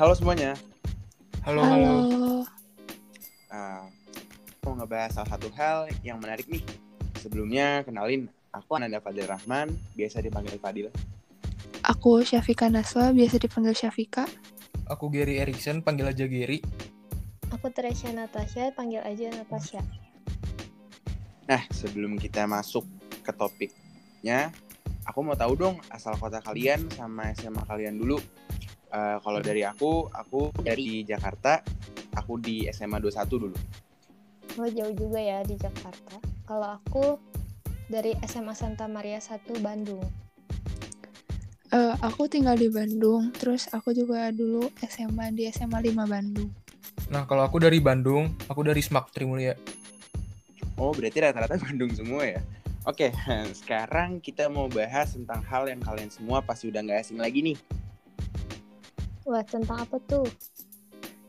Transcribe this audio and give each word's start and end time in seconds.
Halo 0.00 0.16
semuanya. 0.16 0.56
Halo, 1.44 1.60
halo. 1.60 1.92
Halo. 2.08 2.32
Uh, 3.52 3.84
mau 4.64 4.72
ngebahas 4.72 5.12
salah 5.12 5.36
satu 5.36 5.52
hal 5.52 5.92
yang 6.00 6.16
menarik 6.24 6.48
nih. 6.48 6.64
Sebelumnya 7.20 7.84
kenalin, 7.84 8.24
aku 8.48 8.80
Ananda 8.80 9.04
Fadil 9.04 9.28
Rahman, 9.28 9.76
biasa 9.92 10.24
dipanggil 10.24 10.56
Fadil. 10.56 10.88
Aku 11.84 12.24
Syafika 12.24 12.72
Naswa, 12.72 13.12
biasa 13.12 13.36
dipanggil 13.44 13.76
Syafika. 13.76 14.24
Aku 14.88 15.12
Gary 15.12 15.36
Erikson, 15.36 15.84
panggil 15.84 16.08
aja 16.08 16.24
Gary. 16.24 16.64
Aku 17.52 17.68
Teresia 17.68 18.08
Natasha, 18.16 18.72
panggil 18.72 19.04
aja 19.04 19.28
Natasha. 19.36 19.84
Nah, 21.44 21.60
sebelum 21.76 22.16
kita 22.16 22.48
masuk 22.48 22.88
ke 23.20 23.36
topiknya, 23.36 24.48
aku 25.04 25.20
mau 25.20 25.36
tahu 25.36 25.60
dong 25.60 25.76
asal 25.92 26.16
kota 26.16 26.40
kalian 26.40 26.88
sama 26.96 27.36
SMA 27.36 27.68
kalian 27.68 28.00
dulu. 28.00 28.16
Uh, 28.90 29.22
kalau 29.22 29.38
dari 29.38 29.62
aku, 29.62 30.10
aku 30.10 30.50
dari 30.66 31.06
Jakarta, 31.06 31.62
aku 32.18 32.42
di 32.42 32.66
SMA 32.74 32.98
21 32.98 33.30
dulu. 33.30 33.56
Oh, 34.58 34.66
jauh 34.66 34.94
juga 34.98 35.22
ya 35.22 35.46
di 35.46 35.54
Jakarta. 35.54 36.18
Kalau 36.42 36.74
aku 36.74 37.18
dari 37.86 38.18
SMA 38.26 38.54
Santa 38.54 38.90
Maria 38.90 39.22
1 39.22 39.46
Bandung. 39.62 40.02
Uh, 41.70 41.94
aku 42.02 42.26
tinggal 42.26 42.58
di 42.58 42.66
Bandung, 42.66 43.30
terus 43.30 43.70
aku 43.70 43.94
juga 43.94 44.34
dulu 44.34 44.74
SMA 44.82 45.30
di 45.38 45.46
SMA 45.54 45.78
5 45.78 46.02
Bandung. 46.10 46.50
Nah, 47.14 47.26
kalau 47.30 47.46
aku 47.46 47.62
dari 47.62 47.78
Bandung, 47.78 48.34
aku 48.50 48.66
dari 48.66 48.82
Smak 48.82 49.14
Trimulya. 49.14 49.54
Oh, 50.74 50.90
berarti 50.90 51.22
rata-rata 51.22 51.58
Bandung 51.62 51.94
semua 51.94 52.26
ya? 52.26 52.42
Oke, 52.86 53.14
sekarang 53.62 54.18
kita 54.18 54.50
mau 54.50 54.66
bahas 54.66 55.14
tentang 55.14 55.46
hal 55.46 55.70
yang 55.70 55.78
kalian 55.78 56.10
semua 56.10 56.42
pasti 56.42 56.70
udah 56.70 56.82
nggak 56.82 57.06
asing 57.06 57.22
lagi 57.22 57.42
nih. 57.42 57.58
Wah, 59.28 59.44
tentang 59.44 59.84
apa 59.84 60.00
tuh? 60.00 60.24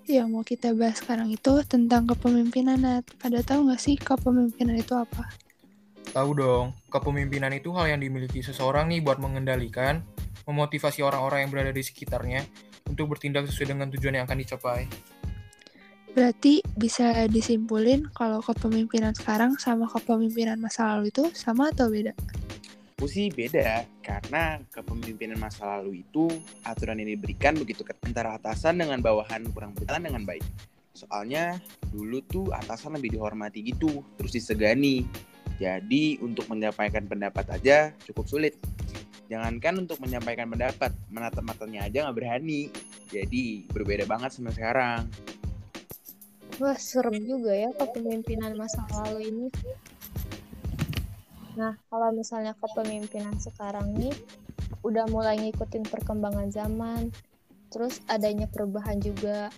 Yang 0.08 0.28
mau 0.32 0.44
kita 0.44 0.76
bahas 0.76 1.00
sekarang 1.00 1.32
itu 1.32 1.62
tentang 1.68 2.08
kepemimpinan, 2.08 2.80
Nat. 2.80 3.06
Pada 3.20 3.44
tahu 3.44 3.68
nggak 3.68 3.82
sih 3.82 3.96
kepemimpinan 4.00 4.80
itu 4.80 4.96
apa? 4.96 5.28
Tahu 6.12 6.30
dong, 6.36 6.76
kepemimpinan 6.92 7.56
itu 7.56 7.72
hal 7.72 7.96
yang 7.96 8.02
dimiliki 8.04 8.44
seseorang 8.44 8.92
nih 8.92 9.00
buat 9.00 9.22
mengendalikan, 9.24 10.04
memotivasi 10.44 11.00
orang-orang 11.06 11.48
yang 11.48 11.52
berada 11.54 11.72
di 11.72 11.80
sekitarnya 11.80 12.44
untuk 12.90 13.16
bertindak 13.16 13.48
sesuai 13.48 13.78
dengan 13.78 13.88
tujuan 13.94 14.20
yang 14.20 14.26
akan 14.28 14.40
dicapai. 14.44 14.84
Berarti 16.12 16.60
bisa 16.76 17.24
disimpulin 17.32 18.12
kalau 18.12 18.44
kepemimpinan 18.44 19.16
sekarang 19.16 19.56
sama 19.56 19.88
kepemimpinan 19.88 20.60
masa 20.60 20.92
lalu 20.92 21.08
itu 21.08 21.32
sama 21.32 21.72
atau 21.72 21.88
beda? 21.88 22.12
Aku 23.02 23.10
sih 23.10 23.34
beda, 23.34 23.82
karena 24.06 24.62
kepemimpinan 24.70 25.42
masa 25.42 25.66
lalu 25.66 26.06
itu 26.06 26.30
aturan 26.62 27.02
yang 27.02 27.10
diberikan 27.18 27.58
begitu 27.58 27.82
antara 28.06 28.38
atasan 28.38 28.78
dengan 28.78 29.02
bawahan 29.02 29.42
kurang 29.58 29.74
berjalan 29.74 30.06
dengan 30.06 30.22
baik. 30.22 30.46
Soalnya 30.94 31.58
dulu 31.90 32.22
tuh 32.30 32.54
atasan 32.54 32.94
lebih 33.02 33.18
dihormati 33.18 33.66
gitu, 33.66 34.06
terus 34.22 34.38
disegani. 34.38 35.10
Jadi 35.58 36.22
untuk 36.22 36.46
menyampaikan 36.46 37.10
pendapat 37.10 37.50
aja 37.50 37.90
cukup 38.06 38.30
sulit. 38.30 38.62
Jangankan 39.34 39.82
untuk 39.82 39.98
menyampaikan 39.98 40.46
pendapat, 40.54 40.94
menatap 41.10 41.42
matanya 41.42 41.90
aja 41.90 42.06
nggak 42.06 42.18
berani. 42.22 42.70
Jadi 43.10 43.66
berbeda 43.74 44.06
banget 44.06 44.38
sama 44.38 44.54
sekarang. 44.54 45.10
Wah, 46.62 46.78
serem 46.78 47.18
juga 47.26 47.50
ya 47.50 47.74
kepemimpinan 47.82 48.54
masa 48.54 48.86
lalu 48.94 49.26
ini. 49.26 49.46
Nah, 51.60 51.76
kalau 51.92 52.16
misalnya 52.16 52.56
kepemimpinan 52.56 53.36
sekarang 53.36 53.92
nih 53.96 54.16
udah 54.88 55.06
mulai 55.12 55.36
ngikutin 55.38 55.84
perkembangan 55.84 56.48
zaman, 56.48 57.12
terus 57.72 58.00
adanya 58.08 58.48
perubahan 58.48 59.00
juga. 59.04 59.52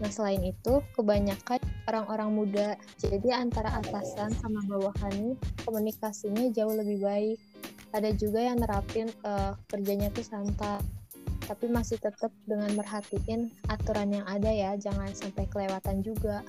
Nah, 0.00 0.10
selain 0.10 0.42
itu, 0.42 0.82
kebanyakan 0.98 1.62
orang-orang 1.86 2.30
muda, 2.32 2.68
jadi 2.98 3.38
antara 3.38 3.70
atasan 3.78 4.34
sama 4.34 4.64
bawahan 4.66 5.12
nih, 5.14 5.36
komunikasinya 5.62 6.50
jauh 6.50 6.74
lebih 6.74 6.98
baik. 7.04 7.38
Ada 7.92 8.10
juga 8.16 8.40
yang 8.40 8.58
nerapin 8.58 9.12
uh, 9.22 9.54
kerjanya 9.68 10.08
tuh 10.10 10.24
santai, 10.24 10.80
tapi 11.44 11.68
masih 11.68 12.00
tetap 12.00 12.32
dengan 12.48 12.72
merhatiin 12.72 13.52
aturan 13.68 14.10
yang 14.10 14.26
ada 14.26 14.48
ya, 14.48 14.74
jangan 14.80 15.12
sampai 15.12 15.44
kelewatan 15.46 16.00
juga. 16.00 16.40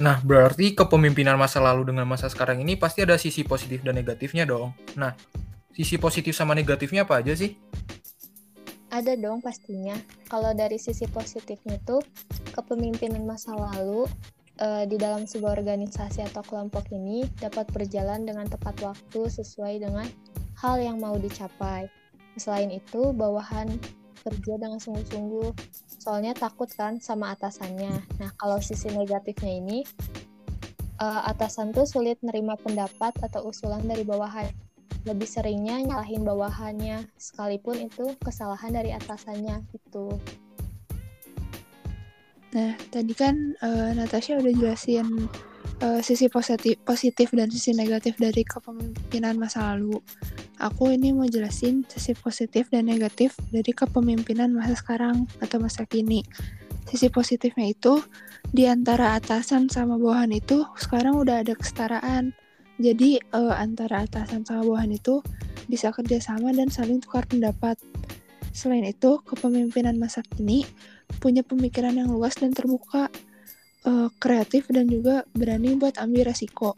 Nah, 0.00 0.16
berarti 0.24 0.72
kepemimpinan 0.72 1.36
masa 1.36 1.60
lalu 1.60 1.92
dengan 1.92 2.08
masa 2.08 2.32
sekarang 2.32 2.64
ini 2.64 2.72
pasti 2.80 3.04
ada 3.04 3.20
sisi 3.20 3.44
positif 3.44 3.84
dan 3.84 4.00
negatifnya 4.00 4.48
dong. 4.48 4.72
Nah, 4.96 5.12
sisi 5.76 6.00
positif 6.00 6.32
sama 6.32 6.56
negatifnya 6.56 7.04
apa 7.04 7.20
aja 7.20 7.36
sih? 7.36 7.52
Ada 8.88 9.14
dong 9.20 9.44
pastinya. 9.44 9.94
Kalau 10.32 10.56
dari 10.56 10.80
sisi 10.80 11.04
positifnya 11.04 11.76
tuh, 11.84 12.00
kepemimpinan 12.56 13.28
masa 13.28 13.52
lalu 13.52 14.08
uh, 14.56 14.88
di 14.88 14.96
dalam 14.96 15.28
sebuah 15.28 15.60
organisasi 15.60 16.24
atau 16.32 16.40
kelompok 16.48 16.88
ini 16.96 17.28
dapat 17.36 17.68
berjalan 17.68 18.24
dengan 18.24 18.48
tepat 18.48 18.80
waktu 18.80 19.20
sesuai 19.28 19.84
dengan 19.84 20.08
hal 20.64 20.80
yang 20.80 20.96
mau 20.96 21.14
dicapai. 21.20 21.92
Selain 22.40 22.72
itu, 22.72 23.12
bawahan 23.12 23.68
kerja 24.24 24.56
dengan 24.56 24.80
sungguh-sungguh 24.80 25.52
soalnya 26.00 26.32
takut 26.32 26.66
kan 26.72 26.96
sama 26.98 27.36
atasannya. 27.36 27.92
Nah 28.16 28.30
kalau 28.40 28.56
sisi 28.58 28.88
negatifnya 28.88 29.60
ini 29.60 29.78
uh, 30.96 31.28
atasan 31.28 31.76
tuh 31.76 31.84
sulit 31.84 32.16
nerima 32.24 32.56
pendapat 32.56 33.12
atau 33.20 33.52
usulan 33.52 33.84
dari 33.84 34.02
bawahan. 34.02 34.48
Lebih 35.04 35.28
seringnya 35.28 35.80
nyalahin 35.84 36.24
bawahannya 36.24 37.04
sekalipun 37.20 37.84
itu 37.88 38.16
kesalahan 38.24 38.72
dari 38.72 38.96
atasannya 38.96 39.60
gitu. 39.76 40.16
Nah 42.56 42.74
tadi 42.88 43.12
kan 43.12 43.36
uh, 43.60 43.92
Natasha 43.92 44.40
udah 44.40 44.52
jelasin 44.56 45.28
uh, 45.84 46.00
sisi 46.00 46.32
positif 46.32 46.80
positif 46.82 47.28
dan 47.36 47.52
sisi 47.52 47.76
negatif 47.76 48.16
dari 48.16 48.40
kepemimpinan 48.44 49.36
masa 49.36 49.76
lalu 49.76 50.00
aku 50.60 50.92
ini 50.92 51.16
mau 51.16 51.24
jelasin 51.24 51.88
sisi 51.88 52.12
positif 52.12 52.68
dan 52.68 52.86
negatif 52.86 53.34
dari 53.48 53.72
kepemimpinan 53.72 54.52
masa 54.52 54.76
sekarang 54.76 55.24
atau 55.40 55.56
masa 55.56 55.88
kini. 55.88 56.20
Sisi 56.84 57.08
positifnya 57.08 57.72
itu 57.72 58.04
di 58.52 58.68
antara 58.68 59.16
atasan 59.16 59.72
sama 59.72 59.96
bawahan 59.96 60.30
itu 60.36 60.68
sekarang 60.76 61.16
udah 61.16 61.40
ada 61.40 61.56
kesetaraan. 61.56 62.36
Jadi 62.76 63.20
uh, 63.32 63.56
antara 63.56 64.04
atasan 64.04 64.44
sama 64.44 64.68
bawahan 64.68 64.92
itu 64.92 65.24
bisa 65.66 65.88
kerjasama 65.90 66.52
dan 66.52 66.68
saling 66.68 67.00
tukar 67.00 67.24
pendapat. 67.24 67.80
Selain 68.50 68.82
itu, 68.82 69.22
kepemimpinan 69.22 69.94
masa 69.96 70.26
kini 70.26 70.66
punya 71.22 71.46
pemikiran 71.46 71.94
yang 71.94 72.10
luas 72.10 72.34
dan 72.34 72.50
terbuka, 72.50 73.06
uh, 73.86 74.08
kreatif 74.18 74.66
dan 74.68 74.90
juga 74.90 75.22
berani 75.32 75.78
buat 75.78 75.96
ambil 76.02 76.34
resiko 76.34 76.74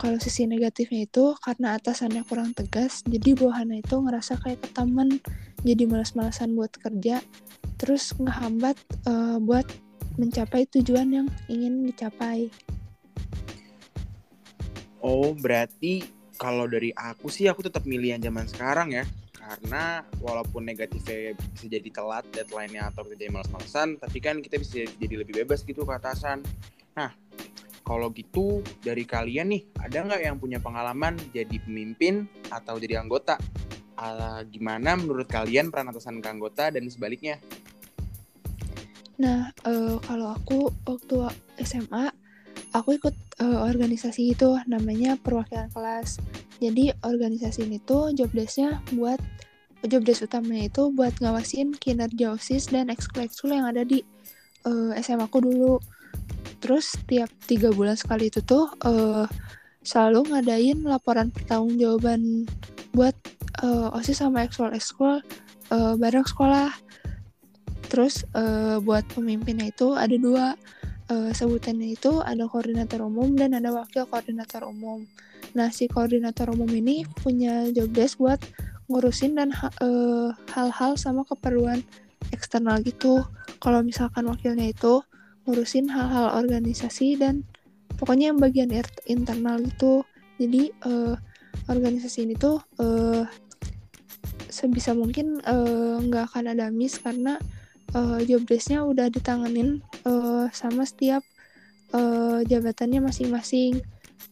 kalau 0.00 0.18
sisi 0.18 0.44
negatifnya 0.48 1.06
itu 1.06 1.36
karena 1.42 1.78
atasannya 1.78 2.26
kurang 2.26 2.52
tegas 2.52 3.06
jadi 3.06 3.36
bawahannya 3.38 3.82
itu 3.82 3.96
ngerasa 3.98 4.40
kayak 4.42 4.60
ke 4.64 4.68
temen 4.74 5.22
jadi 5.64 5.88
malas-malasan 5.88 6.52
buat 6.52 6.72
kerja 6.76 7.24
terus 7.78 8.14
ngehambat 8.16 8.76
uh, 9.08 9.38
buat 9.40 9.66
mencapai 10.14 10.66
tujuan 10.70 11.10
yang 11.10 11.26
ingin 11.50 11.86
dicapai. 11.90 12.46
Oh 15.04 15.34
berarti 15.36 16.06
kalau 16.38 16.64
dari 16.64 16.90
aku 16.94 17.28
sih 17.28 17.50
aku 17.50 17.66
tetap 17.66 17.84
milih 17.84 18.16
yang 18.16 18.22
zaman 18.22 18.46
sekarang 18.46 18.94
ya. 18.94 19.04
Karena 19.34 20.00
walaupun 20.24 20.64
negatifnya 20.64 21.36
bisa 21.36 21.66
jadi 21.68 21.88
telat 21.92 22.24
deadline-nya 22.32 22.88
atau 22.88 23.04
jadi 23.04 23.28
malas-malasan 23.28 24.00
tapi 24.00 24.16
kan 24.24 24.40
kita 24.40 24.56
bisa 24.56 24.88
jadi 24.96 25.20
lebih 25.20 25.44
bebas 25.44 25.60
gitu 25.60 25.84
ke 25.84 25.92
atasan. 25.92 26.40
Nah 26.96 27.12
kalau 27.84 28.08
gitu 28.16 28.64
dari 28.80 29.04
kalian 29.04 29.52
nih 29.52 29.62
ada 29.76 30.02
nggak 30.08 30.22
yang 30.24 30.36
punya 30.40 30.58
pengalaman 30.58 31.20
jadi 31.30 31.60
pemimpin 31.62 32.24
atau 32.48 32.80
jadi 32.80 33.04
anggota? 33.04 33.36
Uh, 33.94 34.42
gimana 34.50 34.98
menurut 34.98 35.30
kalian 35.30 35.70
peran 35.70 35.86
atasan 35.92 36.18
anggota 36.18 36.72
dan 36.72 36.82
sebaliknya? 36.90 37.38
Nah, 39.14 39.54
uh, 39.62 40.02
kalau 40.02 40.34
aku 40.34 40.74
waktu 40.82 41.30
SMA, 41.62 42.10
aku 42.74 42.98
ikut 42.98 43.14
uh, 43.38 43.62
organisasi 43.62 44.34
itu 44.34 44.58
namanya 44.66 45.14
perwakilan 45.14 45.70
kelas. 45.70 46.18
Jadi 46.58 46.90
organisasi 47.06 47.70
ini 47.70 47.78
tuh 47.78 48.10
job 48.10 48.34
desknya 48.34 48.82
buat 48.90 49.22
job 49.86 50.02
desk 50.02 50.26
utamanya 50.26 50.66
itu 50.72 50.90
buat 50.90 51.14
ngawasin 51.20 51.76
kinerja 51.76 52.34
OSIS 52.34 52.72
dan 52.72 52.88
ekskul 52.88 53.52
yang 53.52 53.68
ada 53.68 53.84
di 53.84 54.00
uh, 54.64 54.96
SMA 54.98 55.28
aku 55.28 55.44
dulu 55.44 55.78
terus 56.64 56.96
tiap 57.04 57.28
tiga 57.44 57.68
bulan 57.76 57.92
sekali 57.92 58.32
itu 58.32 58.40
tuh 58.40 58.72
uh, 58.88 59.28
selalu 59.84 60.32
ngadain 60.32 60.80
laporan 60.80 61.28
pertanggungjawaban 61.28 62.48
buat 62.96 63.12
uh, 63.60 63.92
osis 63.92 64.24
sama 64.24 64.48
ekskul 64.48 64.72
ekskul 64.72 65.20
uh, 65.68 65.94
bareng 66.00 66.24
sekolah. 66.24 66.72
Terus 67.92 68.24
uh, 68.32 68.80
buat 68.80 69.04
pemimpinnya 69.12 69.68
itu 69.68 69.92
ada 69.92 70.16
dua. 70.16 70.56
Uh, 71.04 71.28
sebutannya 71.36 72.00
itu 72.00 72.24
ada 72.24 72.48
koordinator 72.48 73.04
umum 73.04 73.36
dan 73.36 73.52
ada 73.52 73.68
wakil 73.68 74.08
koordinator 74.08 74.64
umum. 74.64 75.04
Nah 75.52 75.68
si 75.68 75.84
koordinator 75.84 76.48
umum 76.48 76.72
ini 76.72 77.04
punya 77.20 77.68
job 77.76 77.92
desk 77.92 78.16
buat 78.16 78.40
ngurusin 78.88 79.36
dan 79.36 79.52
hal-hal 80.48 80.92
uh, 80.96 80.98
sama 80.98 81.28
keperluan 81.28 81.84
eksternal 82.32 82.80
gitu. 82.80 83.20
Kalau 83.60 83.84
misalkan 83.84 84.24
wakilnya 84.32 84.72
itu 84.72 85.04
ngurusin 85.44 85.92
hal-hal 85.92 86.32
organisasi 86.40 87.20
dan 87.20 87.44
pokoknya 88.00 88.32
yang 88.32 88.40
bagian 88.40 88.70
internal 89.06 89.60
gitu. 89.60 90.02
Jadi 90.40 90.74
uh, 90.84 91.14
organisasi 91.70 92.26
ini 92.26 92.34
tuh 92.34 92.58
uh, 92.82 93.22
sebisa 94.50 94.94
mungkin 94.94 95.38
nggak 96.04 96.24
uh, 96.24 96.28
akan 96.30 96.54
ada 96.54 96.70
miss 96.70 96.98
karena 96.98 97.38
uh, 97.94 98.18
job 98.24 98.42
desknya 98.48 98.82
udah 98.82 99.10
ditanganin 99.10 99.82
uh, 100.06 100.50
sama 100.50 100.86
setiap 100.86 101.22
uh, 101.94 102.42
jabatannya 102.46 103.04
masing-masing. 103.04 103.82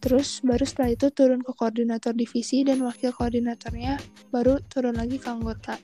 Terus 0.03 0.43
baru 0.43 0.67
setelah 0.67 0.91
itu 0.91 1.07
turun 1.15 1.39
ke 1.39 1.55
koordinator 1.55 2.11
divisi 2.11 2.67
dan 2.67 2.83
wakil 2.83 3.15
koordinatornya 3.15 3.99
baru 4.35 4.59
turun 4.67 4.99
lagi 4.99 5.15
ke 5.15 5.31
anggota. 5.31 5.79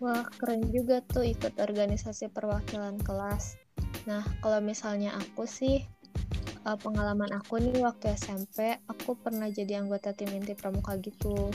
Wah, 0.00 0.24
keren 0.40 0.64
juga 0.72 1.04
tuh 1.04 1.28
ikut 1.28 1.60
organisasi 1.60 2.32
perwakilan 2.32 2.96
kelas. 3.04 3.60
Nah, 4.08 4.24
kalau 4.40 4.64
misalnya 4.64 5.12
aku 5.12 5.44
sih, 5.44 5.84
pengalaman 6.64 7.28
aku 7.36 7.60
nih 7.60 7.84
waktu 7.84 8.16
SMP, 8.16 8.80
aku 8.88 9.12
pernah 9.20 9.52
jadi 9.52 9.84
anggota 9.84 10.16
tim 10.16 10.32
inti 10.32 10.56
pramuka 10.56 10.96
gitu. 11.04 11.52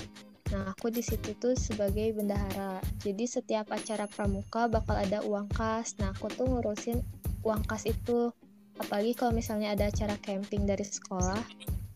Nah, 0.53 0.77
aku 0.77 0.93
di 0.93 1.01
situ 1.01 1.33
tuh 1.41 1.57
sebagai 1.57 2.13
bendahara. 2.13 2.77
Jadi 3.01 3.25
setiap 3.25 3.73
acara 3.73 4.05
pramuka 4.05 4.69
bakal 4.69 4.93
ada 4.93 5.25
uang 5.25 5.49
kas. 5.49 5.97
Nah, 5.97 6.13
aku 6.13 6.29
tuh 6.29 6.45
ngurusin 6.45 7.01
uang 7.41 7.65
kas 7.65 7.89
itu. 7.89 8.29
Apalagi 8.77 9.17
kalau 9.17 9.33
misalnya 9.33 9.73
ada 9.73 9.89
acara 9.89 10.21
camping 10.21 10.69
dari 10.69 10.85
sekolah, 10.85 11.41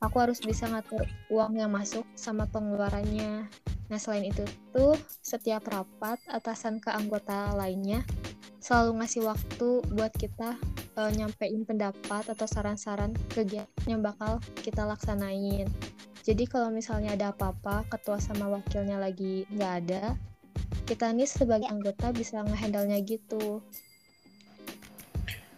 aku 0.02 0.18
harus 0.18 0.42
bisa 0.42 0.66
ngatur 0.66 1.06
uang 1.30 1.62
yang 1.62 1.70
masuk 1.70 2.10
sama 2.18 2.50
pengeluarannya. 2.50 3.46
Nah, 3.90 3.98
selain 3.98 4.30
itu 4.30 4.46
tuh 4.70 4.94
setiap 5.26 5.66
rapat 5.66 6.22
atasan 6.30 6.78
ke 6.78 6.94
anggota 6.94 7.58
lainnya 7.58 8.06
selalu 8.62 9.02
ngasih 9.02 9.26
waktu 9.26 9.70
buat 9.98 10.14
kita 10.14 10.54
uh, 11.00 11.12
nyampein 11.16 11.66
pendapat 11.66 12.28
atau 12.30 12.46
saran-saran 12.46 13.18
kegiatan 13.34 13.88
yang 13.90 14.06
bakal 14.06 14.38
kita 14.62 14.86
laksanain. 14.86 15.66
Jadi 16.22 16.44
kalau 16.46 16.70
misalnya 16.70 17.18
ada 17.18 17.34
apa-apa, 17.34 17.88
ketua 17.90 18.22
sama 18.22 18.46
wakilnya 18.52 19.02
lagi 19.02 19.50
nggak 19.50 19.74
ada, 19.82 20.14
kita 20.86 21.10
nih 21.10 21.26
sebagai 21.26 21.66
anggota 21.66 22.14
bisa 22.14 22.46
ngehandle-nya 22.46 23.02
gitu. 23.02 23.64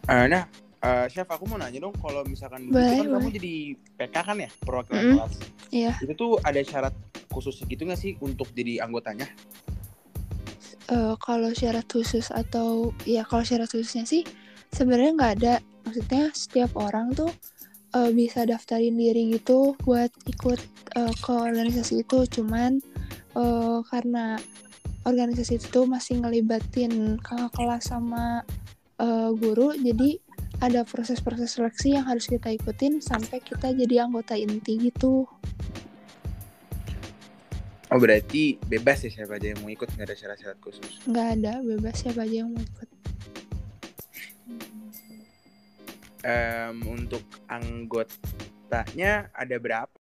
Uh, 0.07 0.25
nah, 0.31 0.48
uh, 0.86 1.10
chef 1.12 1.27
aku 1.27 1.50
mau 1.51 1.60
nanya 1.60 1.84
dong, 1.84 1.98
kalau 2.00 2.24
misalkan 2.24 2.69
dulu 2.69 2.80
kan 2.80 3.07
kamu 3.12 3.30
jadi 3.36 3.54
PK 4.00 4.16
kan 4.24 4.38
ya, 4.39 4.50
perwakilan 4.63 5.04
mm. 5.04 5.13
kelas. 5.19 5.34
Iya. 5.74 5.94
Itu 6.00 6.13
tuh 6.16 6.31
ada 6.45 6.62
syarat 6.63 6.94
khusus 7.31 7.63
gitu 7.63 7.88
nggak 7.88 8.00
sih 8.00 8.19
untuk 8.19 8.51
jadi 8.51 8.83
anggotanya? 8.83 9.25
Uh, 10.92 11.16
kalau 11.24 11.56
syarat 11.56 11.88
khusus 11.88 12.28
atau 12.36 12.92
ya 13.07 13.24
kalau 13.24 13.48
syarat 13.48 13.72
khususnya 13.72 14.04
sih 14.04 14.28
sebenarnya 14.75 15.12
nggak 15.16 15.33
ada. 15.39 15.54
Maksudnya 15.88 16.30
setiap 16.36 16.75
orang 16.78 17.16
tuh 17.16 17.31
uh, 17.95 18.12
bisa 18.12 18.44
daftarin 18.48 18.95
diri 18.95 19.36
gitu 19.36 19.75
buat 19.83 20.12
ikut 20.28 20.60
uh, 21.00 21.13
ke 21.16 21.31
organisasi 21.31 22.04
itu 22.04 22.28
cuman 22.28 22.80
uh, 23.36 23.84
karena 23.88 24.39
organisasi 25.07 25.57
itu 25.57 25.81
masih 25.89 26.22
ngelibatin 26.22 27.18
kakak 27.19 27.51
kelas 27.57 27.89
sama 27.89 28.45
uh, 29.01 29.34
guru 29.34 29.74
jadi 29.74 30.22
ada 30.62 30.86
proses-proses 30.86 31.57
seleksi 31.57 31.98
yang 31.98 32.06
harus 32.06 32.30
kita 32.30 32.54
ikutin 32.54 33.01
sampai 33.01 33.42
kita 33.42 33.74
jadi 33.74 34.06
anggota 34.06 34.38
inti 34.38 34.77
gitu. 34.77 35.25
Oh 37.91 37.99
berarti 37.99 38.55
bebas 38.71 39.03
ya 39.03 39.11
siapa 39.11 39.35
aja 39.35 39.51
yang 39.51 39.59
mau 39.59 39.71
ikut 39.71 39.91
nggak 39.91 40.07
ada 40.07 40.15
syarat-syarat 40.15 40.59
khusus? 40.63 41.03
Nggak 41.03 41.27
ada 41.35 41.53
bebas 41.59 41.95
siapa 41.99 42.23
aja 42.23 42.35
yang 42.47 42.55
mau 42.55 42.63
ikut 42.63 42.89
um, 46.25 46.75
untuk 46.88 47.23
anggotanya 47.49 49.29
ada 49.33 49.55
berapa? 49.57 49.93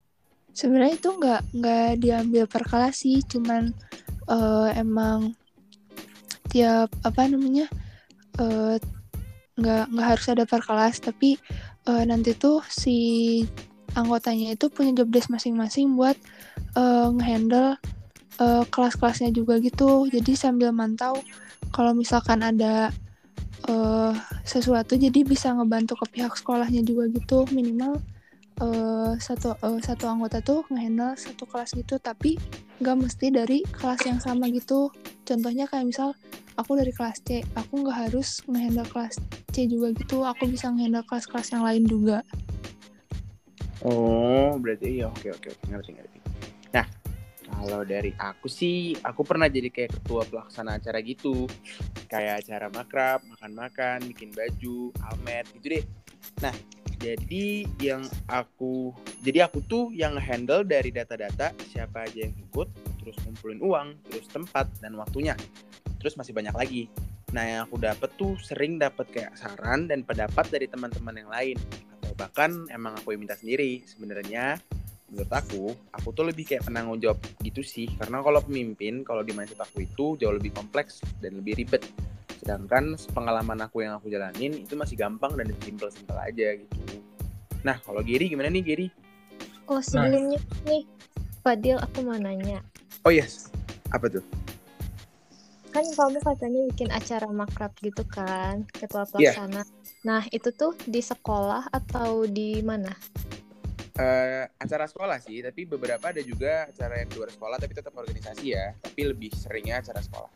Sebenarnya 0.50 0.94
itu 0.98 1.10
nggak 1.14 1.42
nggak 1.56 1.90
diambil 2.02 2.44
per 2.50 2.62
kelas 2.66 3.06
sih, 3.06 3.22
cuman 3.24 3.70
uh, 4.28 4.68
emang 4.74 5.32
tiap 6.50 6.90
apa 7.06 7.30
namanya 7.30 7.70
uh, 8.42 8.76
nggak 9.54 9.84
nggak 9.94 10.08
harus 10.08 10.26
ada 10.28 10.44
per 10.44 10.60
kelas, 10.60 10.98
tapi 11.00 11.38
uh, 11.86 12.02
nanti 12.04 12.34
tuh 12.34 12.60
si 12.66 12.98
anggotanya 13.98 14.54
itu 14.54 14.70
punya 14.70 14.94
job 15.02 15.08
desk 15.10 15.30
masing-masing 15.32 15.94
buat 15.98 16.14
uh, 16.78 17.10
ngehandle 17.14 17.78
uh, 18.38 18.64
kelas-kelasnya 18.68 19.30
juga 19.34 19.58
gitu. 19.58 20.06
Jadi 20.08 20.32
sambil 20.34 20.70
mantau 20.70 21.18
kalau 21.70 21.94
misalkan 21.94 22.42
ada 22.42 22.90
uh, 23.68 24.14
sesuatu 24.42 24.96
jadi 24.96 25.22
bisa 25.22 25.52
ngebantu 25.54 25.98
ke 26.04 26.18
pihak 26.18 26.32
sekolahnya 26.34 26.82
juga 26.86 27.10
gitu. 27.10 27.46
Minimal 27.50 28.00
uh, 28.62 29.12
satu 29.20 29.54
uh, 29.60 29.80
satu 29.82 30.06
anggota 30.06 30.40
tuh 30.40 30.64
ngehandle 30.70 31.14
satu 31.18 31.44
kelas 31.46 31.74
gitu 31.74 31.98
tapi 31.98 32.40
nggak 32.80 32.96
mesti 32.96 33.26
dari 33.28 33.62
kelas 33.68 34.06
yang 34.06 34.18
sama 34.22 34.48
gitu. 34.48 34.88
Contohnya 35.28 35.68
kayak 35.68 35.90
misal 35.90 36.16
aku 36.58 36.76
dari 36.76 36.92
kelas 36.92 37.22
C 37.22 37.44
aku 37.54 37.84
nggak 37.84 38.08
harus 38.08 38.40
ngehandle 38.48 38.88
kelas 38.88 39.20
C 39.52 39.68
juga 39.68 39.92
gitu. 39.94 40.24
Aku 40.24 40.48
bisa 40.48 40.72
ngehandle 40.72 41.04
kelas-kelas 41.04 41.52
yang 41.52 41.62
lain 41.66 41.84
juga 41.84 42.24
oh 43.86 44.56
berarti 44.60 45.00
ya 45.00 45.08
oke 45.08 45.28
oke 45.30 45.50
ngerti 45.68 45.90
ngerti 45.96 46.18
nah 46.74 46.86
kalau 47.50 47.82
dari 47.82 48.14
aku 48.14 48.46
sih, 48.46 48.94
aku 49.02 49.26
pernah 49.26 49.50
jadi 49.50 49.68
kayak 49.68 50.00
ketua 50.00 50.22
pelaksana 50.24 50.78
acara 50.78 51.02
gitu. 51.02 51.50
Kayak 52.06 52.46
acara 52.46 52.66
makrab, 52.70 53.20
makan-makan, 53.26 54.06
bikin 54.06 54.30
baju, 54.30 54.94
almet 55.10 55.44
gitu 55.58 55.66
deh. 55.78 55.84
Nah, 56.40 56.54
jadi 57.00 57.66
yang 57.82 58.06
aku 58.30 58.94
jadi 59.20 59.50
aku 59.50 59.60
tuh 59.66 59.90
yang 59.92 60.16
handle 60.16 60.62
dari 60.62 60.94
data-data 60.94 61.52
siapa 61.68 62.06
aja 62.06 62.28
yang 62.28 62.34
ikut, 62.38 62.68
terus 63.02 63.16
ngumpulin 63.26 63.60
uang, 63.60 63.88
terus 64.08 64.26
tempat 64.30 64.70
dan 64.78 64.94
waktunya. 64.96 65.34
Terus 66.00 66.16
masih 66.16 66.32
banyak 66.32 66.54
lagi. 66.56 66.88
Nah, 67.36 67.44
yang 67.46 67.60
aku 67.68 67.76
dapat 67.78 68.10
tuh 68.16 68.40
sering 68.40 68.80
dapat 68.80 69.06
kayak 69.12 69.36
saran 69.38 69.86
dan 69.86 70.02
pendapat 70.02 70.48
dari 70.48 70.66
teman-teman 70.66 71.14
yang 71.14 71.30
lain 71.30 71.58
bahkan 72.20 72.68
emang 72.68 72.92
aku 73.00 73.16
yang 73.16 73.24
minta 73.24 73.40
sendiri. 73.40 73.80
Sebenarnya. 73.88 74.60
Menurut 75.10 75.32
aku 75.34 75.74
aku 75.90 76.14
tuh 76.14 76.22
lebih 76.22 76.46
kayak 76.46 76.70
penanggung 76.70 77.02
jawab 77.02 77.18
gitu 77.42 77.66
sih. 77.66 77.90
Karena 77.98 78.22
kalau 78.22 78.44
pemimpin 78.44 79.02
kalau 79.02 79.26
di 79.26 79.34
mindset 79.34 79.58
aku 79.58 79.82
itu 79.82 80.14
jauh 80.20 80.36
lebih 80.36 80.54
kompleks 80.54 81.02
dan 81.18 81.40
lebih 81.40 81.58
ribet. 81.58 81.82
Sedangkan 82.38 82.94
pengalaman 83.10 83.58
aku 83.58 83.82
yang 83.82 83.98
aku 83.98 84.06
jalanin 84.06 84.54
itu 84.54 84.78
masih 84.78 84.94
gampang 84.94 85.34
dan 85.34 85.50
simple 85.66 85.90
aja 86.14 86.54
gitu. 86.54 86.78
Nah 87.66 87.82
kalau 87.82 88.06
Giri 88.06 88.30
gimana 88.30 88.54
nih 88.54 88.62
Giri 88.62 88.86
oh 89.70 89.78
sebelumnya 89.78 90.42
nah. 90.42 90.66
nih 90.66 90.82
Fadil 91.40 91.78
aku 91.80 92.04
mau 92.04 92.18
nanya. 92.18 92.60
Oh 93.06 93.12
yes. 93.14 93.48
Apa 93.90 94.06
tuh 94.12 94.22
kan 95.70 95.86
kamu 95.86 96.18
katanya 96.22 96.60
bikin 96.74 96.90
acara 96.90 97.28
makrab 97.30 97.72
gitu 97.78 98.02
kan 98.06 98.66
ketua 98.74 99.06
iya. 99.06 99.10
pelaksana 99.34 99.62
yeah. 99.62 99.66
nah 100.02 100.22
itu 100.34 100.50
tuh 100.50 100.74
di 100.86 100.98
sekolah 100.98 101.70
atau 101.70 102.26
di 102.26 102.58
mana 102.60 102.90
uh, 104.00 104.44
acara 104.56 104.88
sekolah 104.88 105.18
sih, 105.20 105.44
tapi 105.44 105.68
beberapa 105.68 106.10
ada 106.10 106.22
juga 106.24 106.68
acara 106.68 107.04
yang 107.04 107.08
di 107.12 107.16
luar 107.20 107.30
sekolah 107.30 107.56
tapi 107.60 107.72
tetap 107.76 107.92
organisasi 107.94 108.44
ya, 108.56 108.72
tapi 108.80 109.00
lebih 109.12 109.30
seringnya 109.36 109.84
acara 109.84 110.00
sekolah. 110.00 110.32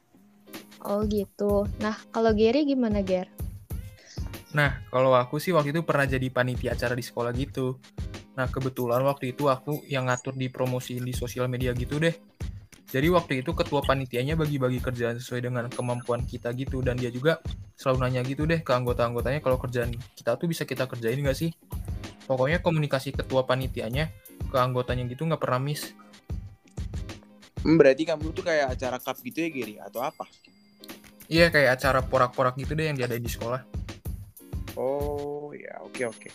Oh 0.85 1.01
gitu. 1.09 1.65
Nah, 1.81 1.97
kalau 2.13 2.37
Gary 2.37 2.69
gimana, 2.69 3.01
Ger? 3.01 3.31
Nah, 4.53 4.85
kalau 4.93 5.17
aku 5.17 5.41
sih 5.41 5.51
waktu 5.51 5.73
itu 5.75 5.83
pernah 5.83 6.07
jadi 6.07 6.29
panitia 6.29 6.77
acara 6.77 6.95
di 6.95 7.03
sekolah 7.03 7.33
gitu. 7.35 7.81
Nah, 8.37 8.47
kebetulan 8.51 9.03
waktu 9.03 9.33
itu 9.35 9.49
aku 9.49 9.83
yang 9.89 10.07
ngatur 10.11 10.37
di 10.37 10.53
promosi 10.53 11.01
di 11.01 11.15
sosial 11.17 11.49
media 11.49 11.73
gitu 11.73 11.99
deh. 11.99 12.15
Jadi 12.95 13.11
waktu 13.11 13.43
itu 13.43 13.51
ketua 13.51 13.83
panitianya 13.83 14.39
bagi-bagi 14.39 14.79
kerjaan 14.79 15.19
sesuai 15.19 15.51
dengan 15.51 15.67
kemampuan 15.67 16.23
kita 16.23 16.55
gitu. 16.55 16.79
Dan 16.79 16.95
dia 16.95 17.11
juga 17.11 17.43
selalu 17.75 18.07
nanya 18.07 18.23
gitu 18.23 18.47
deh 18.47 18.63
ke 18.63 18.71
anggota-anggotanya 18.71 19.43
kalau 19.43 19.59
kerjaan 19.59 19.91
kita 20.15 20.39
tuh 20.39 20.47
bisa 20.47 20.63
kita 20.63 20.87
kerjain 20.87 21.19
nggak 21.19 21.35
sih? 21.35 21.51
pokoknya 22.25 22.59
komunikasi 22.65 23.13
ketua 23.13 23.45
panitianya 23.45 24.11
ke 24.49 24.57
anggotanya 24.57 25.05
gitu 25.09 25.29
nggak 25.29 25.41
pernah 25.41 25.61
miss. 25.61 25.93
Berarti 27.65 28.05
kamu 28.05 28.33
tuh 28.37 28.45
kayak 28.45 28.77
acara 28.77 29.01
cup 29.01 29.17
gitu 29.25 29.41
ya 29.41 29.49
Giri? 29.49 29.75
Atau 29.81 30.05
apa? 30.05 30.29
Iya 31.33 31.49
kayak 31.49 31.81
acara 31.81 32.05
porak-porak 32.05 32.61
gitu 32.61 32.77
deh 32.77 32.93
yang 32.93 32.97
diadain 32.97 33.25
di 33.25 33.33
sekolah. 33.33 33.65
Oh 34.77 35.53
ya 35.57 35.81
oke 35.81 35.97
okay, 35.97 36.05
oke. 36.09 36.19
Okay. 36.21 36.33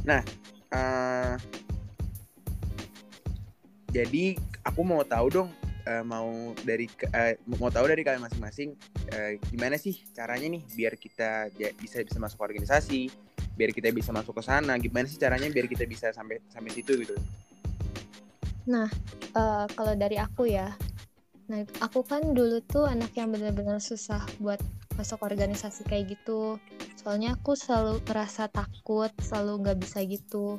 nah 0.00 0.24
uh, 0.72 1.36
jadi 3.92 4.40
aku 4.64 4.80
mau 4.80 5.04
tahu 5.04 5.26
dong 5.28 5.50
uh, 5.90 6.04
mau 6.06 6.54
dari 6.62 6.86
uh, 7.10 7.34
mau 7.58 7.68
tahu 7.74 7.90
dari 7.90 8.06
kalian 8.06 8.22
masing-masing 8.22 8.78
uh, 9.10 9.34
gimana 9.50 9.74
sih 9.74 9.98
caranya 10.14 10.46
nih 10.46 10.62
biar 10.78 10.94
kita 10.94 11.50
bisa 11.82 12.06
bisa 12.06 12.18
masuk 12.22 12.38
organisasi 12.38 13.10
biar 13.58 13.74
kita 13.74 13.90
bisa 13.90 14.14
masuk 14.14 14.38
ke 14.38 14.42
sana 14.46 14.78
gimana 14.78 15.10
sih 15.10 15.18
caranya 15.18 15.50
biar 15.50 15.66
kita 15.66 15.84
bisa 15.90 16.14
sampai 16.14 16.38
sampai 16.48 16.70
situ 16.70 16.94
gitu 17.02 17.18
nah 18.70 18.86
uh, 19.34 19.66
kalau 19.74 19.98
dari 19.98 20.16
aku 20.16 20.46
ya 20.46 20.70
Nah, 21.50 21.66
aku 21.82 22.06
kan 22.06 22.30
dulu 22.30 22.62
tuh 22.62 22.86
anak 22.86 23.10
yang 23.18 23.34
benar-benar 23.34 23.82
susah 23.82 24.22
buat 24.38 24.62
masuk 24.94 25.18
organisasi 25.26 25.82
kayak 25.82 26.14
gitu. 26.14 26.62
Soalnya 26.94 27.34
aku 27.34 27.58
selalu 27.58 27.98
merasa 28.06 28.46
takut, 28.46 29.10
selalu 29.18 29.66
nggak 29.66 29.78
bisa 29.82 29.98
gitu. 30.06 30.54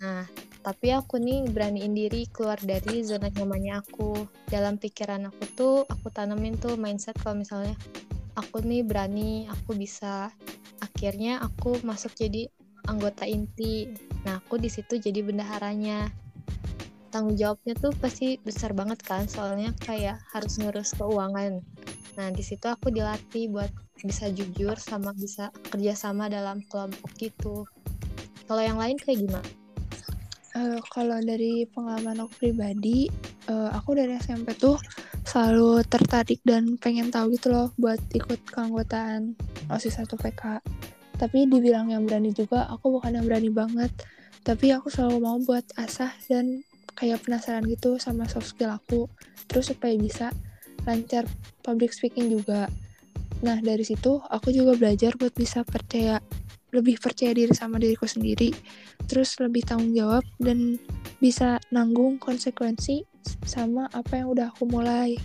Nah, 0.00 0.24
tapi 0.64 0.96
aku 0.96 1.20
nih 1.20 1.48
beraniin 1.52 1.92
diri 1.92 2.24
keluar 2.32 2.56
dari 2.60 3.04
zona 3.04 3.28
nyamannya 3.28 3.84
aku. 3.84 4.24
Dalam 4.48 4.80
pikiran 4.80 5.28
aku 5.28 5.44
tuh, 5.52 5.76
aku 5.84 6.08
tanemin 6.08 6.56
tuh 6.56 6.80
mindset 6.80 7.16
kalau 7.20 7.40
misalnya 7.40 7.76
aku 8.36 8.64
nih 8.64 8.80
berani, 8.80 9.44
aku 9.48 9.76
bisa. 9.76 10.32
Akhirnya 10.80 11.44
aku 11.44 11.80
masuk 11.84 12.16
jadi 12.16 12.48
anggota 12.88 13.28
inti. 13.28 13.92
Nah, 14.24 14.40
aku 14.40 14.56
di 14.56 14.72
situ 14.72 14.96
jadi 14.96 15.20
bendaharanya 15.20 16.08
tanggung 17.10 17.34
jawabnya 17.34 17.74
tuh 17.74 17.90
pasti 17.98 18.38
besar 18.40 18.70
banget 18.70 19.02
kan 19.02 19.26
soalnya 19.26 19.74
kayak 19.82 20.22
harus 20.30 20.62
ngurus 20.62 20.94
keuangan 20.94 21.58
nah 22.14 22.30
di 22.30 22.42
situ 22.42 22.70
aku 22.70 22.94
dilatih 22.94 23.50
buat 23.50 23.70
bisa 23.98 24.30
jujur 24.30 24.78
sama 24.78 25.10
bisa 25.18 25.50
kerjasama 25.74 26.30
dalam 26.30 26.62
kelompok 26.70 27.10
gitu 27.18 27.66
kalau 28.50 28.66
yang 28.66 28.82
lain 28.82 28.98
kayak 28.98 29.22
gimana? 29.26 29.59
Uh, 30.60 30.76
kalau 30.92 31.16
dari 31.24 31.64
pengalaman 31.72 32.20
aku 32.20 32.36
pribadi, 32.36 33.08
uh, 33.48 33.72
aku 33.72 33.96
dari 33.96 34.12
SMP 34.20 34.52
tuh 34.60 34.76
selalu 35.24 35.80
tertarik 35.88 36.44
dan 36.44 36.76
pengen 36.76 37.08
tahu 37.08 37.32
gitu 37.32 37.48
loh 37.48 37.72
buat 37.80 37.96
ikut 38.12 38.44
keanggotaan 38.52 39.32
OSIS 39.72 39.96
satu 39.96 40.20
PK. 40.20 40.60
Tapi 41.16 41.48
dibilang 41.48 41.88
yang 41.88 42.04
berani 42.04 42.36
juga, 42.36 42.68
aku 42.68 43.00
bukan 43.00 43.16
yang 43.16 43.24
berani 43.24 43.48
banget. 43.48 43.88
Tapi 44.44 44.76
aku 44.76 44.92
selalu 44.92 45.16
mau 45.24 45.40
buat 45.40 45.64
asah 45.80 46.12
dan 46.28 46.60
kayak 47.00 47.24
penasaran 47.24 47.64
gitu 47.64 47.96
sama 47.96 48.28
soft 48.28 48.52
skill 48.52 48.76
aku 48.76 49.08
terus 49.48 49.72
supaya 49.72 49.96
bisa 49.96 50.28
lancar 50.84 51.24
public 51.64 51.96
speaking 51.96 52.28
juga 52.28 52.68
nah 53.40 53.56
dari 53.56 53.80
situ 53.80 54.20
aku 54.28 54.52
juga 54.52 54.76
belajar 54.76 55.16
buat 55.16 55.32
bisa 55.32 55.64
percaya 55.64 56.20
lebih 56.70 56.98
percaya 56.98 57.34
diri 57.34 57.52
sama 57.54 57.76
diriku 57.78 58.06
sendiri 58.06 58.54
terus 59.06 59.38
lebih 59.42 59.66
tanggung 59.66 59.94
jawab 59.94 60.24
dan 60.38 60.78
bisa 61.18 61.60
nanggung 61.74 62.16
konsekuensi 62.16 63.04
sama 63.44 63.90
apa 63.92 64.22
yang 64.22 64.32
udah 64.32 64.46
aku 64.50 64.64
mulai 64.66 65.18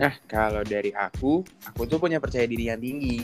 Nah, 0.00 0.18
kalau 0.26 0.66
dari 0.66 0.90
aku, 0.90 1.46
aku 1.62 1.86
tuh 1.86 2.02
punya 2.02 2.18
percaya 2.18 2.42
diri 2.42 2.66
yang 2.66 2.80
tinggi. 2.80 3.22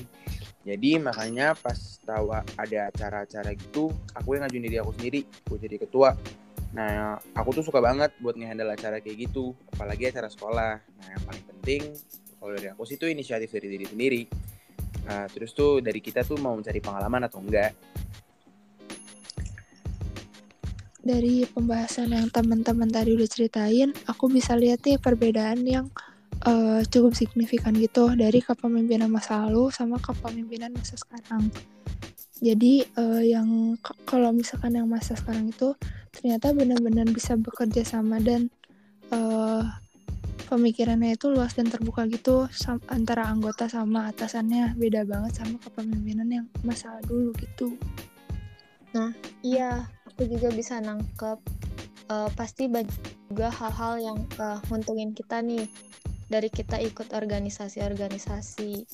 Jadi 0.62 1.00
makanya 1.00 1.57
pas 1.57 1.75
tahu 2.05 2.28
ada 2.31 2.93
acara-acara 2.93 3.57
gitu, 3.57 3.88
aku 4.12 4.37
yang 4.37 4.47
ngajuin 4.47 4.64
diri 4.69 4.76
aku 4.78 4.93
sendiri 4.95 5.25
buat 5.49 5.59
jadi 5.64 5.76
ketua. 5.81 6.12
Nah, 6.76 7.17
aku 7.33 7.57
tuh 7.57 7.64
suka 7.64 7.81
banget 7.81 8.12
buat 8.21 8.37
ngehandle 8.37 8.69
acara 8.69 9.00
kayak 9.00 9.26
gitu, 9.26 9.57
apalagi 9.73 10.12
acara 10.12 10.28
sekolah. 10.28 10.76
Nah, 10.76 11.07
yang 11.09 11.23
paling 11.25 11.45
penting 11.57 11.83
kalau 12.37 12.52
dari 12.52 12.69
aku 12.69 12.85
sih 12.85 13.00
itu 13.00 13.07
inisiatif 13.09 13.49
dari 13.49 13.69
diri 13.73 13.87
sendiri. 13.88 14.23
Nah, 15.09 15.25
terus 15.33 15.57
tuh 15.57 15.81
dari 15.81 16.05
kita 16.05 16.21
tuh 16.21 16.37
mau 16.37 16.53
mencari 16.53 16.85
pengalaman 16.85 17.25
atau 17.25 17.41
enggak. 17.41 17.73
Dari 21.00 21.49
pembahasan 21.49 22.12
yang 22.12 22.29
teman-teman 22.29 22.93
tadi 22.93 23.17
udah 23.17 23.25
ceritain, 23.25 23.97
aku 24.05 24.29
bisa 24.29 24.53
lihat 24.53 24.85
nih 24.85 25.00
perbedaan 25.00 25.65
yang 25.65 25.88
uh, 26.45 26.85
cukup 26.85 27.17
signifikan 27.17 27.73
gitu 27.73 28.12
dari 28.12 28.45
kepemimpinan 28.45 29.09
masa 29.09 29.49
lalu 29.49 29.73
sama 29.73 29.97
kepemimpinan 29.97 30.77
masa 30.77 31.00
sekarang. 31.00 31.49
Jadi 32.38 32.85
uh, 33.00 33.25
yang 33.25 33.81
kalau 34.07 34.31
misalkan 34.31 34.77
yang 34.77 34.87
masa 34.87 35.17
sekarang 35.17 35.50
itu 35.50 35.75
ternyata 36.15 36.55
benar-benar 36.55 37.09
bisa 37.11 37.35
bekerja 37.35 37.83
sama 37.83 38.23
dan 38.23 38.53
uh, 39.11 39.65
pemikirannya 40.49 41.14
itu 41.14 41.28
luas 41.28 41.52
dan 41.55 41.69
terbuka 41.69 42.09
gitu 42.09 42.49
antara 42.88 43.28
anggota 43.28 43.69
sama 43.69 44.09
atasannya 44.09 44.75
beda 44.75 45.05
banget 45.05 45.45
sama 45.45 45.61
kepemimpinan 45.61 46.28
yang 46.28 46.47
masa 46.64 46.97
dulu 47.05 47.37
gitu. 47.37 47.76
Nah, 48.97 49.12
iya, 49.45 49.85
aku 50.09 50.25
juga 50.25 50.49
bisa 50.50 50.81
nangkep 50.81 51.38
uh, 52.09 52.31
pasti 52.35 52.67
banyak 52.67 52.90
juga 53.28 53.52
hal-hal 53.52 53.95
yang 54.00 54.19
uh, 54.40 54.59
nguntungin 54.73 55.12
kita 55.12 55.45
nih 55.45 55.69
dari 56.33 56.49
kita 56.49 56.81
ikut 56.81 57.12
organisasi-organisasi. 57.12 58.88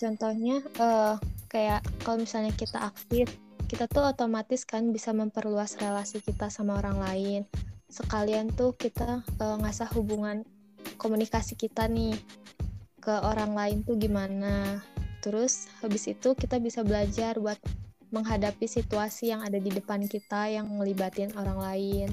Contohnya 0.00 0.60
uh, 0.80 1.16
kayak 1.48 1.84
kalau 2.04 2.24
misalnya 2.24 2.52
kita 2.56 2.80
aktif, 2.92 3.28
kita 3.68 3.88
tuh 3.88 4.12
otomatis 4.12 4.64
kan 4.64 4.92
bisa 4.92 5.12
memperluas 5.12 5.76
relasi 5.80 6.20
kita 6.20 6.52
sama 6.52 6.80
orang 6.80 7.00
lain. 7.00 7.42
Sekalian 7.90 8.48
tuh 8.54 8.72
kita 8.78 9.26
uh, 9.42 9.56
ngasah 9.60 9.90
hubungan 9.98 10.46
komunikasi 10.96 11.58
kita 11.58 11.90
nih 11.90 12.14
ke 13.02 13.14
orang 13.20 13.52
lain 13.52 13.82
tuh 13.82 13.98
gimana. 13.98 14.80
Terus 15.20 15.68
habis 15.82 16.08
itu 16.08 16.32
kita 16.32 16.56
bisa 16.62 16.80
belajar 16.80 17.36
buat 17.36 17.58
menghadapi 18.14 18.64
situasi 18.64 19.34
yang 19.34 19.42
ada 19.42 19.58
di 19.58 19.68
depan 19.68 20.06
kita 20.06 20.48
yang 20.48 20.70
ngelibatin 20.78 21.34
orang 21.36 21.58
lain. 21.58 22.08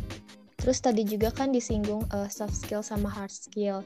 Terus 0.57 0.81
tadi 0.81 1.05
juga 1.05 1.29
kan 1.31 1.53
disinggung 1.53 2.03
uh, 2.11 2.27
soft 2.27 2.57
skill 2.57 2.81
sama 2.81 3.07
hard 3.07 3.31
skill 3.31 3.85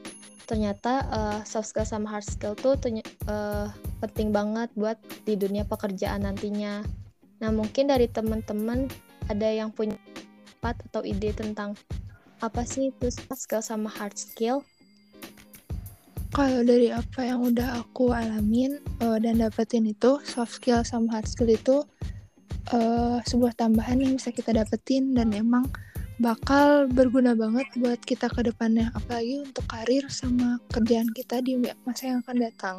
ternyata 0.52 1.06
uh, 1.08 1.40
soft 1.46 1.70
skill 1.70 1.86
sama 1.86 2.12
hard 2.12 2.26
skill 2.26 2.52
tuh 2.52 2.76
uh, 2.76 3.70
penting 4.04 4.34
banget 4.34 4.68
buat 4.76 4.98
di 5.24 5.38
dunia 5.38 5.64
pekerjaan 5.64 6.26
nantinya. 6.26 6.82
Nah 7.40 7.50
mungkin 7.50 7.88
dari 7.88 8.04
teman-teman 8.10 8.90
ada 9.32 9.48
yang 9.48 9.70
punya 9.72 9.96
pendapat 10.62 10.86
atau 10.94 11.02
ide 11.02 11.34
tentang 11.34 11.74
apa 12.38 12.62
sih 12.62 12.94
itu 12.94 13.10
soft 13.10 13.42
skill 13.42 13.58
sama 13.58 13.90
hard 13.90 14.14
skill? 14.14 14.62
Kalau 16.30 16.62
dari 16.62 16.94
apa 16.94 17.26
yang 17.26 17.42
udah 17.42 17.82
aku 17.82 18.14
alamin 18.14 18.78
uh, 19.02 19.18
dan 19.18 19.42
dapetin 19.42 19.90
itu 19.90 20.22
soft 20.22 20.62
skill 20.62 20.86
sama 20.86 21.18
hard 21.18 21.26
skill 21.26 21.50
itu 21.50 21.82
uh, 22.70 23.18
sebuah 23.26 23.58
tambahan 23.58 24.06
yang 24.06 24.14
bisa 24.14 24.30
kita 24.30 24.54
dapetin 24.54 25.18
dan 25.18 25.34
emang 25.34 25.66
bakal 26.22 26.86
berguna 26.86 27.34
banget 27.34 27.66
buat 27.82 27.98
kita 27.98 28.30
ke 28.30 28.46
depannya 28.46 28.94
apalagi 28.94 29.42
untuk 29.42 29.66
karir 29.66 30.06
sama 30.06 30.62
kerjaan 30.70 31.10
kita 31.10 31.42
di 31.42 31.58
masa 31.82 32.14
yang 32.14 32.22
akan 32.22 32.38
datang 32.38 32.76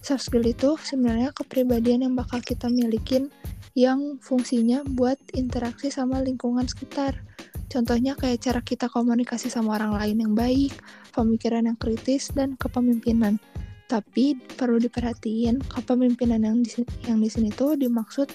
soft 0.00 0.24
skill 0.24 0.44
itu 0.48 0.72
sebenarnya 0.80 1.36
kepribadian 1.36 2.08
yang 2.08 2.14
bakal 2.16 2.40
kita 2.40 2.72
milikin 2.72 3.28
yang 3.74 4.22
fungsinya 4.22 4.86
buat 4.86 5.18
interaksi 5.34 5.90
sama 5.90 6.22
lingkungan 6.22 6.66
sekitar 6.70 7.18
contohnya 7.66 8.14
kayak 8.14 8.38
cara 8.38 8.62
kita 8.62 8.86
komunikasi 8.86 9.50
sama 9.50 9.74
orang 9.74 9.98
lain 9.98 10.16
yang 10.22 10.34
baik 10.38 10.74
pemikiran 11.10 11.66
yang 11.66 11.78
kritis 11.78 12.30
dan 12.30 12.54
kepemimpinan 12.54 13.42
tapi 13.90 14.38
perlu 14.38 14.78
diperhatiin 14.78 15.60
kepemimpinan 15.66 16.40
yang 16.46 16.58
di 16.62 16.86
yang 17.04 17.18
di 17.20 17.28
sini 17.28 17.50
tuh 17.50 17.74
dimaksud 17.74 18.30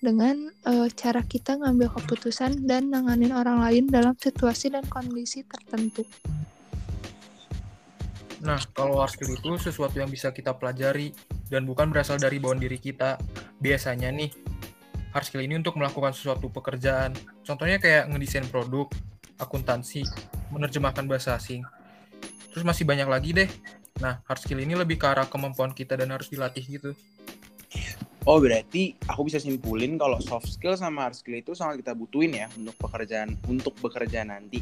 dengan 0.00 0.48
uh, 0.64 0.88
cara 0.96 1.20
kita 1.22 1.60
ngambil 1.60 1.92
keputusan 1.92 2.64
dan 2.64 2.88
nanganin 2.88 3.36
orang 3.36 3.60
lain 3.60 3.84
dalam 3.86 4.16
situasi 4.16 4.72
dan 4.72 4.84
kondisi 4.88 5.44
tertentu. 5.44 6.08
Nah, 8.40 8.56
kalau 8.72 9.04
hard 9.04 9.12
skill 9.12 9.36
itu 9.36 9.60
sesuatu 9.60 10.00
yang 10.00 10.08
bisa 10.08 10.32
kita 10.32 10.56
pelajari 10.56 11.12
dan 11.52 11.68
bukan 11.68 11.92
berasal 11.92 12.16
dari 12.16 12.40
bawaan 12.40 12.56
diri 12.56 12.80
kita. 12.80 13.20
Biasanya 13.60 14.08
nih, 14.08 14.32
hard 15.10 15.24
skill 15.26 15.42
ini 15.42 15.58
untuk 15.58 15.76
melakukan 15.76 16.14
sesuatu 16.14 16.50
pekerjaan. 16.50 17.14
Contohnya 17.42 17.82
kayak 17.82 18.10
ngedesain 18.10 18.46
produk, 18.46 18.90
akuntansi, 19.38 20.06
menerjemahkan 20.54 21.06
bahasa 21.06 21.34
asing. 21.34 21.66
Terus 22.50 22.64
masih 22.66 22.86
banyak 22.86 23.06
lagi 23.06 23.30
deh. 23.34 23.50
Nah, 24.02 24.22
hard 24.26 24.40
skill 24.42 24.62
ini 24.62 24.74
lebih 24.74 24.96
ke 24.96 25.06
arah 25.06 25.26
kemampuan 25.26 25.74
kita 25.74 25.98
dan 25.98 26.10
harus 26.14 26.30
dilatih 26.30 26.64
gitu. 26.64 26.90
Oh 28.28 28.36
berarti 28.36 29.00
aku 29.08 29.32
bisa 29.32 29.40
simpulin 29.40 29.96
kalau 29.96 30.20
soft 30.20 30.44
skill 30.44 30.76
sama 30.76 31.08
hard 31.08 31.16
skill 31.16 31.40
itu 31.40 31.56
sangat 31.56 31.80
kita 31.80 31.96
butuhin 31.96 32.36
ya 32.36 32.52
untuk 32.52 32.76
pekerjaan 32.76 33.32
untuk 33.48 33.72
bekerja 33.80 34.28
nanti. 34.28 34.60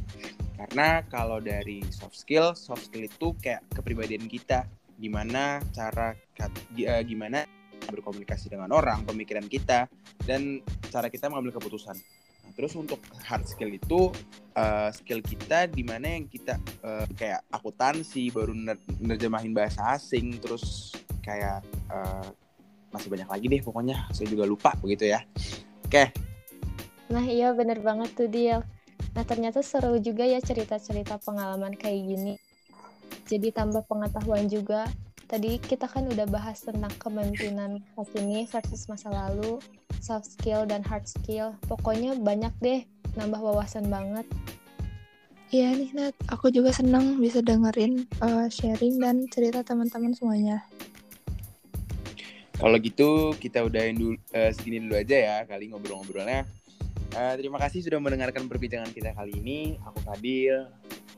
Karena 0.54 1.02
kalau 1.10 1.42
dari 1.42 1.82
soft 1.90 2.14
skill, 2.14 2.54
soft 2.54 2.86
skill 2.86 3.10
itu 3.10 3.34
kayak 3.42 3.66
kepribadian 3.74 4.30
kita, 4.30 4.62
gimana 4.94 5.58
cara 5.74 6.14
uh, 6.14 7.02
gimana 7.02 7.46
berkomunikasi 7.90 8.52
dengan 8.52 8.70
orang, 8.72 9.04
pemikiran 9.08 9.44
kita, 9.48 9.88
dan 10.28 10.60
cara 10.92 11.08
kita 11.08 11.32
mengambil 11.32 11.56
keputusan. 11.56 11.96
Nah, 11.96 12.52
terus 12.56 12.72
untuk 12.76 13.00
hard 13.24 13.44
skill 13.44 13.72
itu 13.72 14.12
uh, 14.56 14.88
skill 14.92 15.20
kita 15.20 15.68
di 15.68 15.84
mana 15.84 16.16
yang 16.16 16.28
kita 16.28 16.56
uh, 16.84 17.08
kayak 17.16 17.44
akuntansi, 17.52 18.32
baru 18.32 18.56
nerjemahin 19.00 19.52
bahasa 19.52 19.96
asing, 19.96 20.36
terus 20.40 20.96
kayak 21.24 21.60
uh, 21.92 22.28
masih 22.88 23.12
banyak 23.12 23.28
lagi 23.28 23.46
deh 23.52 23.60
pokoknya. 23.60 24.08
Saya 24.16 24.32
juga 24.32 24.48
lupa 24.48 24.72
begitu 24.80 25.08
ya. 25.12 25.20
Oke. 25.84 26.12
Nah 27.08 27.24
iya 27.24 27.56
bener 27.56 27.80
banget 27.80 28.12
tuh 28.12 28.28
dia 28.28 28.60
nah 29.16 29.24
ternyata 29.24 29.64
seru 29.64 29.98
juga 29.98 30.22
ya 30.28 30.38
cerita-cerita 30.38 31.18
pengalaman 31.22 31.74
kayak 31.74 32.00
gini. 32.06 32.34
Jadi 33.24 33.50
tambah 33.50 33.84
pengetahuan 33.88 34.46
juga 34.46 34.84
tadi 35.28 35.60
kita 35.60 35.84
kan 35.84 36.08
udah 36.08 36.24
bahas 36.26 36.64
tentang 36.64 36.90
kepemimpinan 36.96 37.84
saat 37.94 38.10
ini 38.16 38.48
versus 38.48 38.88
masa 38.88 39.12
lalu 39.12 39.60
soft 40.00 40.24
skill 40.24 40.64
dan 40.64 40.80
hard 40.80 41.04
skill 41.04 41.52
pokoknya 41.68 42.16
banyak 42.16 42.50
deh 42.64 42.80
nambah 43.14 43.38
wawasan 43.38 43.86
banget 43.92 44.24
Iya 45.48 45.72
nih 45.72 45.96
Nat, 45.96 46.12
aku 46.28 46.52
juga 46.52 46.76
seneng 46.76 47.16
bisa 47.24 47.40
dengerin 47.40 48.04
uh, 48.20 48.52
sharing 48.52 49.00
dan 49.00 49.24
cerita 49.32 49.64
teman-teman 49.64 50.12
semuanya. 50.12 50.60
Kalau 52.60 52.76
gitu 52.76 53.32
kita 53.32 53.64
udahin 53.64 53.96
dulu 53.96 54.20
uh, 54.36 54.52
segini 54.52 54.84
dulu 54.84 55.00
aja 55.00 55.16
ya 55.16 55.36
kali 55.48 55.72
ngobrol-ngobrolnya. 55.72 56.44
Uh, 57.16 57.32
terima 57.40 57.56
kasih 57.64 57.80
sudah 57.80 57.96
mendengarkan 57.96 58.44
perbincangan 58.44 58.92
kita 58.92 59.16
kali 59.16 59.40
ini. 59.40 59.80
Aku 59.88 60.04
Fadil. 60.04 60.68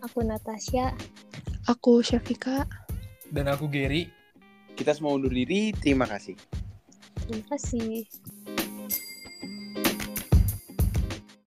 Aku 0.06 0.22
Natasha. 0.22 0.94
Aku 1.66 1.98
Syafika. 1.98 2.70
Dan 3.30 3.46
aku 3.46 3.70
Gary. 3.70 4.10
Kita 4.74 4.90
semua 4.92 5.14
undur 5.14 5.30
diri. 5.30 5.70
Terima 5.72 6.04
kasih. 6.04 6.34
Terima 7.26 7.46
kasih. 7.54 8.06